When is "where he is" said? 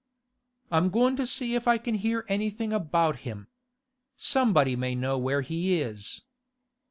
5.19-6.23